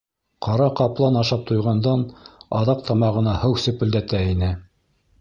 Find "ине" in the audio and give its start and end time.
4.35-4.55